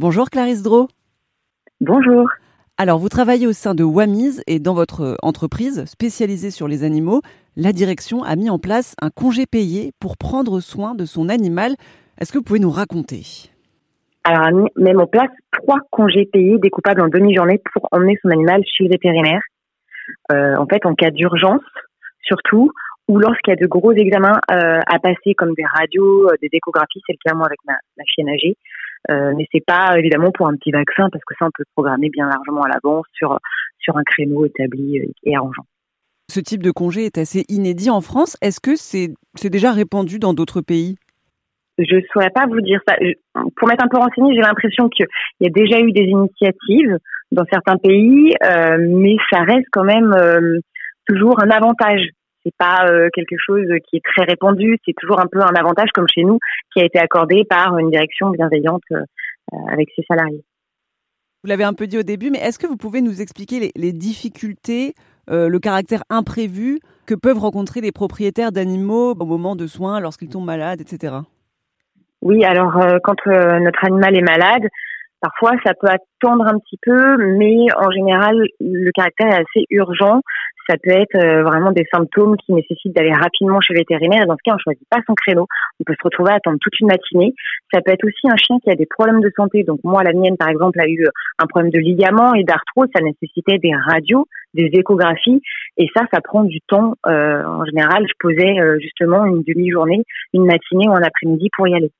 [0.00, 0.88] Bonjour Clarisse Drault.
[1.82, 2.26] Bonjour.
[2.78, 7.20] Alors, vous travaillez au sein de Wamiz et dans votre entreprise spécialisée sur les animaux,
[7.54, 11.72] la direction a mis en place un congé payé pour prendre soin de son animal.
[12.18, 13.50] Est-ce que vous pouvez nous raconter?
[14.24, 18.84] Alors, mis en place trois congés payés découpables en demi-journée pour emmener son animal chez
[18.84, 19.42] le vétérinaire.
[20.32, 21.60] Euh, en fait, en cas d'urgence,
[22.22, 22.70] surtout,
[23.06, 26.48] ou lorsqu'il y a de gros examens euh, à passer, comme des radios, euh, des
[26.52, 28.56] échographies, c'est le cas moi avec ma, ma chienne âgée.
[29.08, 32.10] Euh, mais c'est pas évidemment pour un petit vaccin parce que ça on peut programmer
[32.10, 33.38] bien largement à l'avance sur
[33.78, 35.64] sur un créneau établi et arrangeant.
[36.28, 38.36] Ce type de congé est assez inédit en France.
[38.42, 40.96] Est-ce que c'est c'est déjà répandu dans d'autres pays?
[41.78, 42.94] Je ne saurais pas vous dire ça.
[43.56, 45.06] Pour m'être un peu renseignée, j'ai l'impression qu'il
[45.40, 46.98] y a déjà eu des initiatives
[47.32, 50.58] dans certains pays, euh, mais ça reste quand même euh,
[51.06, 52.02] toujours un avantage
[52.42, 55.90] c'est pas euh, quelque chose qui est très répandu, c'est toujours un peu un avantage
[55.94, 56.38] comme chez nous
[56.72, 59.04] qui a été accordé par une direction bienveillante euh,
[59.70, 60.42] avec ses salariés.
[61.42, 63.92] Vous l'avez un peu dit au début, mais est-ce que vous pouvez nous expliquer les,
[63.92, 64.94] difficultés,
[65.30, 70.28] euh, le caractère imprévu que peuvent rencontrer les propriétaires d'animaux au moment de soins, lorsqu'ils
[70.28, 71.14] tombent malades, etc.
[72.20, 74.68] Oui, alors quand notre animal est malade,
[75.20, 80.22] Parfois, ça peut attendre un petit peu, mais en général, le caractère est assez urgent.
[80.66, 84.26] Ça peut être euh, vraiment des symptômes qui nécessitent d'aller rapidement chez vétérinaire.
[84.26, 85.46] Dans ce cas, on choisit pas son créneau.
[85.80, 87.34] On peut se retrouver à attendre toute une matinée.
[87.72, 89.62] Ça peut être aussi un chien qui a des problèmes de santé.
[89.64, 92.88] Donc moi, la mienne, par exemple, a eu euh, un problème de ligament et d'arthrose.
[92.94, 95.42] Ça nécessitait des radios, des échographies.
[95.76, 96.94] Et ça, ça prend du temps.
[97.06, 101.74] Euh, en général, je posais justement une demi-journée, une matinée ou un après-midi pour y
[101.74, 101.90] aller.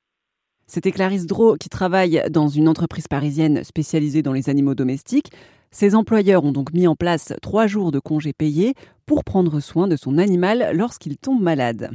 [0.73, 5.29] C'était Clarisse Drault qui travaille dans une entreprise parisienne spécialisée dans les animaux domestiques.
[5.69, 8.73] Ses employeurs ont donc mis en place trois jours de congés payés
[9.05, 11.91] pour prendre soin de son animal lorsqu'il tombe malade.